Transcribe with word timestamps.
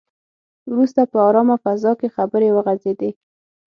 وروسته 0.71 1.01
په 1.11 1.17
ارامه 1.27 1.55
فضا 1.63 1.91
کې 1.99 2.13
خبرې 2.15 2.49
وغځېدې. 2.51 3.11